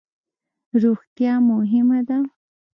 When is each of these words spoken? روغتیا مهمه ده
روغتیا 0.81 1.33
مهمه 1.49 1.99
ده 2.07 2.17